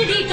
[0.00, 0.29] Pretty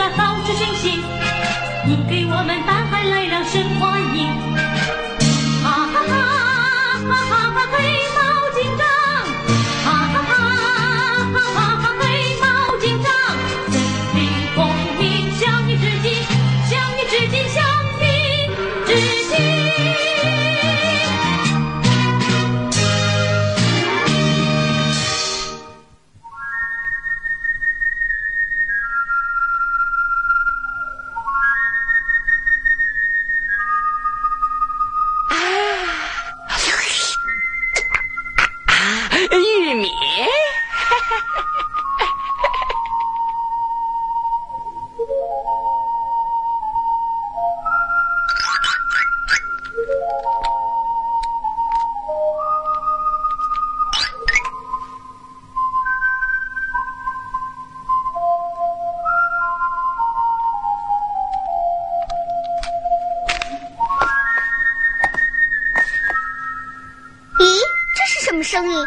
[68.27, 68.85] 什么声音？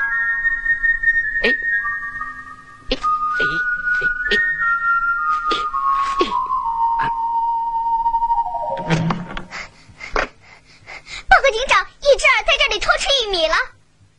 [1.43, 1.49] 哎
[2.91, 2.97] 哎哎
[3.41, 4.37] 哎哎
[6.99, 7.09] 哎！
[11.27, 13.55] 报告警长，一只耳在这里偷吃玉米了。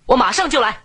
[0.08, 0.82] 我马上就来。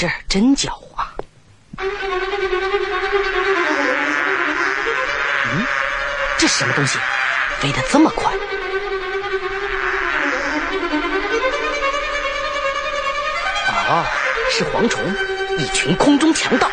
[0.00, 1.04] 这儿真狡猾。
[1.76, 1.90] 嗯？
[6.38, 7.00] 这是什么东西？
[7.58, 8.32] 飞得这么快？
[13.88, 14.06] 哦
[14.52, 15.02] 是蝗虫
[15.58, 16.70] 一群空中强盗。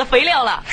[0.00, 0.64] 的肥料了。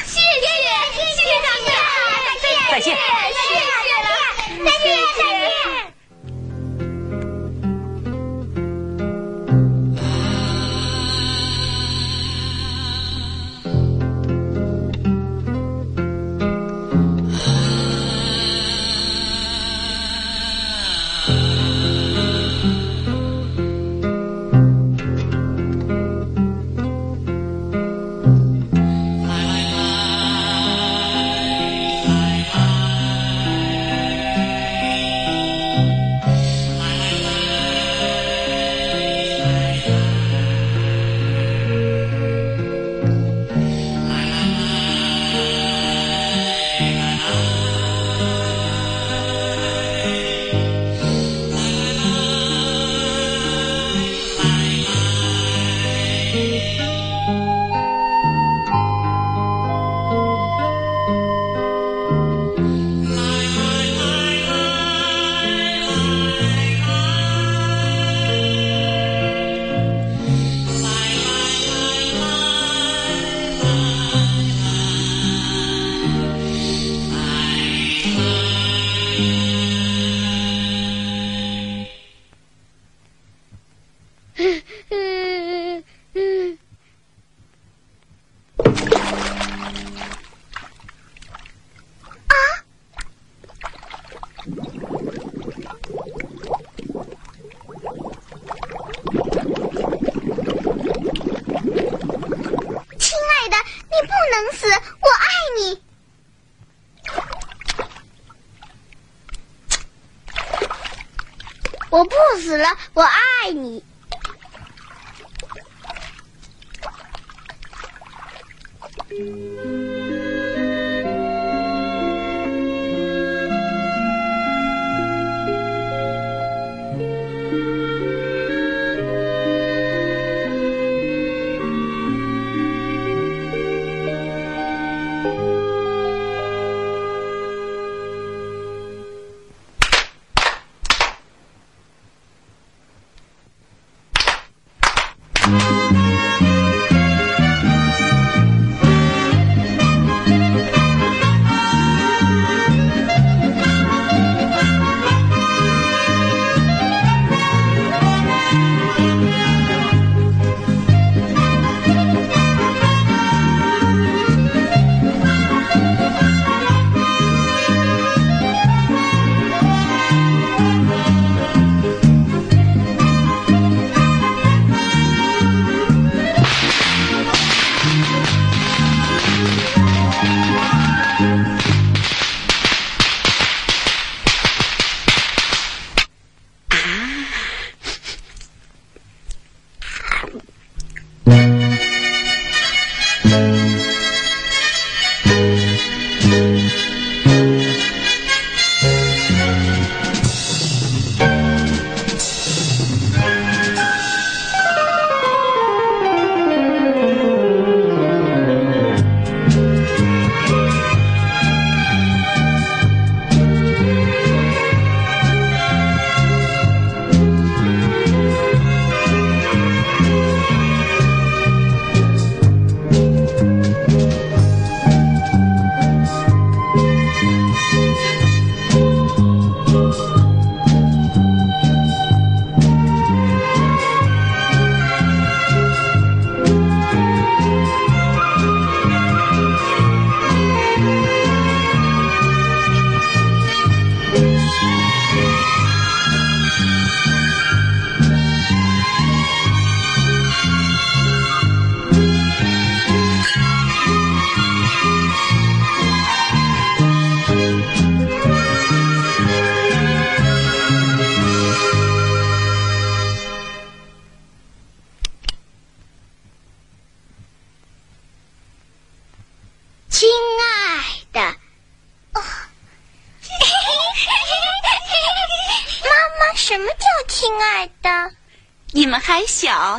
[193.28, 193.97] Música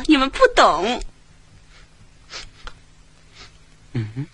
[0.05, 1.01] 你们不懂。
[3.93, 4.25] 嗯哼。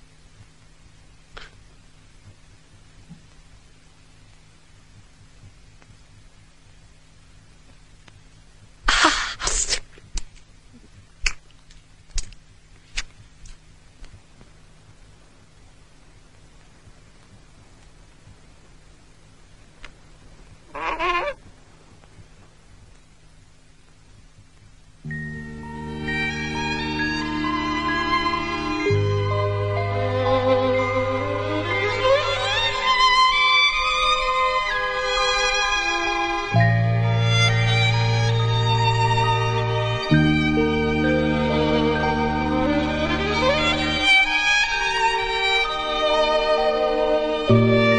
[47.55, 47.94] 哎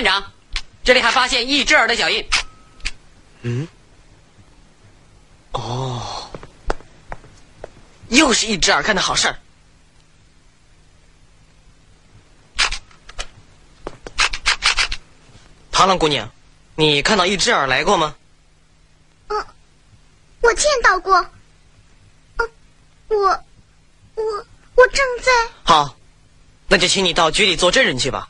[0.00, 0.32] 班长，
[0.82, 2.26] 这里还发现一只耳的脚印。
[3.42, 3.68] 嗯
[5.52, 6.30] 哦，
[8.08, 9.38] 又是一只耳干的好事儿。
[15.70, 16.30] 螳螂姑娘，
[16.76, 18.14] 你看到一只耳来过吗？
[19.28, 19.46] 嗯，
[20.40, 21.14] 我见到过。
[22.38, 22.50] 嗯，
[23.08, 23.16] 我，
[24.14, 25.30] 我，我正在。
[25.62, 25.94] 好，
[26.68, 28.29] 那就请你到局里做证人去吧。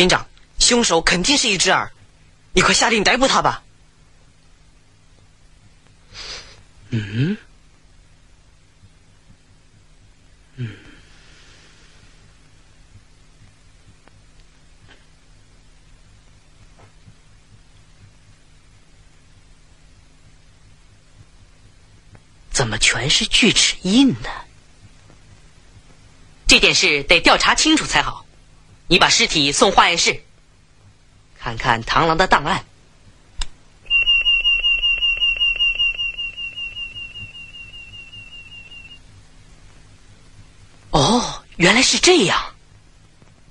[0.00, 0.26] 警长，
[0.58, 1.92] 凶手肯定是一只耳，
[2.54, 3.62] 你快下令逮捕他吧。
[6.88, 7.36] 嗯，
[10.56, 10.74] 嗯
[22.50, 24.30] 怎么全是锯齿印呢？
[26.46, 28.24] 这件事得调查清楚才好。
[28.90, 30.20] 你把尸体送化验室，
[31.38, 32.64] 看看螳螂的档案。
[40.90, 42.52] 哦，原来是这样。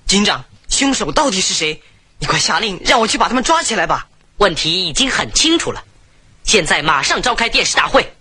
[0.06, 1.82] 警长，凶手到底是谁？
[2.18, 4.06] 你快下令让我去把他们抓起来吧。
[4.36, 5.82] 问题已经很清楚了，
[6.44, 8.14] 现在马上召开电视大会。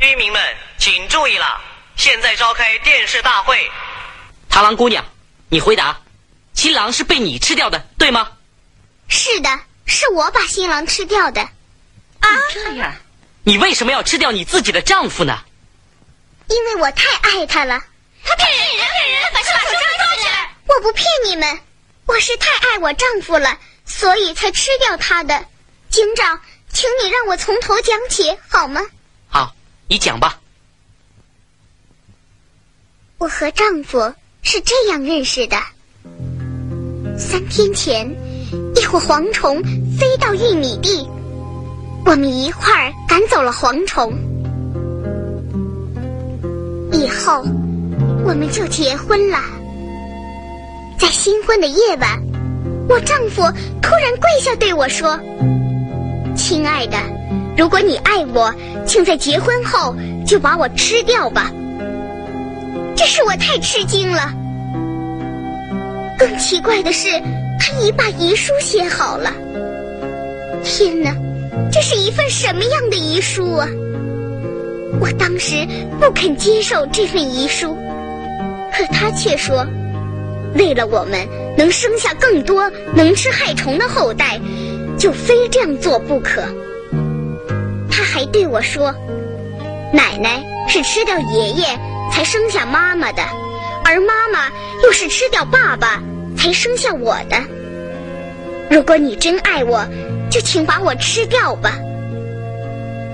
[0.00, 0.40] 居民们，
[0.78, 1.60] 请注意了，
[1.96, 3.70] 现在召开电视大会。
[4.48, 5.04] 螳螂姑娘，
[5.50, 6.00] 你回答：
[6.62, 8.30] 新郎是被你吃掉的，对吗？
[9.08, 9.50] 是的，
[9.84, 11.40] 是我把新郎吃掉的。
[11.40, 12.94] 啊，这样，
[13.42, 15.42] 你为什么要吃掉你自己的丈夫呢？
[16.46, 17.82] 因为我太爱他了。
[18.22, 20.54] 他骗人，骗人，把把手抓起来！
[20.68, 21.58] 我不骗你们，
[22.06, 25.44] 我是太爱我丈夫了，所以才吃掉他的。
[25.90, 26.40] 警长，
[26.72, 28.80] 请你让我从头讲起好吗？
[29.28, 29.52] 好，
[29.88, 30.38] 你讲吧。
[33.18, 34.14] 我和丈夫
[34.44, 35.60] 是这样认识的：
[37.22, 38.10] 三天前，
[38.74, 39.62] 一伙蝗虫
[39.96, 41.08] 飞到玉米地，
[42.04, 44.12] 我们一块儿赶走了蝗虫。
[46.90, 47.44] 以后，
[48.26, 49.38] 我们就结婚了。
[50.98, 52.20] 在新婚的夜晚，
[52.88, 53.42] 我丈夫
[53.80, 55.18] 突然跪下对我说
[56.36, 56.96] ：“亲爱的，
[57.56, 58.52] 如果你爱我，
[58.84, 59.94] 请在结婚后
[60.26, 61.52] 就把我吃掉吧。”
[62.96, 64.41] 这使我太吃惊了。
[66.22, 67.08] 更奇怪的是，
[67.58, 69.32] 他已把遗书写好了。
[70.62, 71.12] 天哪，
[71.72, 73.66] 这是一份什么样的遗书啊！
[75.00, 75.66] 我当时
[76.00, 77.76] 不肯接受这份遗书，
[78.72, 79.66] 可他却说，
[80.54, 81.26] 为了我们
[81.58, 84.40] 能生下更多能吃害虫的后代，
[84.96, 86.44] 就非这样做不可。
[87.90, 88.94] 他还对我说，
[89.92, 91.66] 奶奶是吃掉爷爷
[92.12, 93.24] 才生下妈妈的，
[93.84, 94.52] 而妈妈
[94.84, 96.00] 又是吃掉爸爸
[96.42, 97.40] 才生下我的。
[98.68, 99.86] 如果你真爱我，
[100.28, 101.78] 就请把我吃掉吧。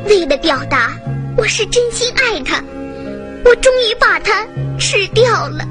[0.06, 0.98] 为了表达
[1.36, 2.64] 我是真心爱他，
[3.44, 4.46] 我终于把他
[4.78, 5.58] 吃掉了。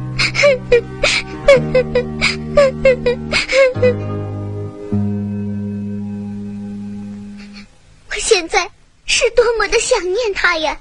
[8.12, 8.70] 我现在
[9.08, 10.78] 是多么的想念他呀！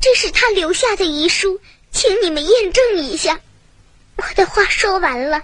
[0.00, 3.38] 这是他留下的遗书，请你们验证一下。
[4.16, 5.42] 我的话说完了，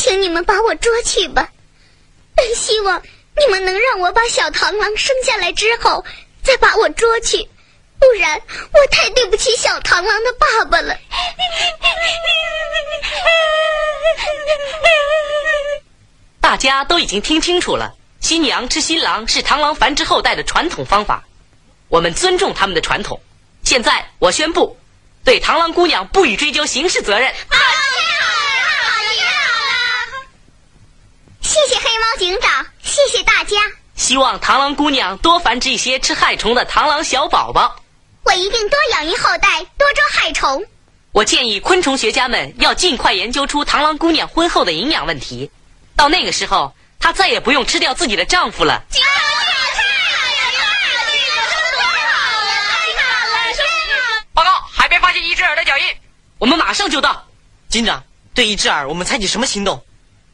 [0.00, 1.50] 请你们把我捉去吧。
[2.34, 3.02] 本希望
[3.36, 6.06] 你们能让我把小螳螂生下来之后，
[6.42, 7.46] 再把我捉去，
[7.98, 8.40] 不然
[8.72, 10.96] 我太对不起小螳螂的爸爸了。
[16.40, 21.24] 大家都已经听清楚了，新娘吃新郎是螳螂繁殖后代的传统方法，
[21.88, 23.20] 我们尊重他们的传统。
[23.64, 24.78] 现在我宣布，
[25.24, 27.34] 对螳螂姑娘不予追究刑事责任。
[31.60, 33.56] 谢谢黑猫警长，谢谢大家，
[33.94, 37.76] 希望螳螂姑娘多繁殖一些吃害虫的螳螂小宝宝。
[38.22, 40.64] 我一定多养育后代，多捉害虫。
[41.12, 45.50] 我建议昆虫学家们要尽快研究出螳螂姑娘婚后的营养问题。
[45.96, 48.82] 到那个时候，她再也不用吃掉自己的丈夫了。
[48.88, 49.82] 警长，太好了，太
[52.08, 52.54] 好了，
[52.96, 54.24] 太好了，太好了！
[54.32, 55.84] 报告，海边发现一只耳的脚印。
[56.38, 57.26] 我们马上就到，
[57.68, 58.02] 警长，
[58.34, 59.84] 对一只耳，我们采取什么行动？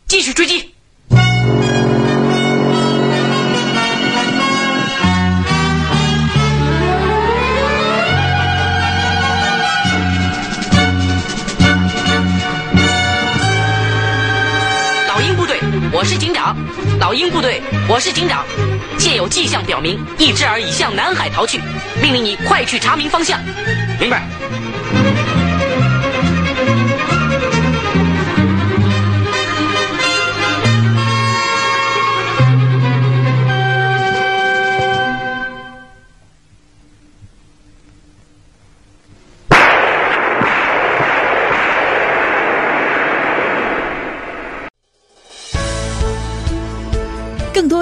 [0.07, 0.76] 继续追击。
[16.07, 16.57] 是警长。
[17.01, 18.45] 老鹰部队，我是警长。
[18.97, 21.61] 现有迹象表明，一只耳已向南海逃去，
[22.01, 23.41] 命令你快去查明方向。
[23.99, 24.23] 明白。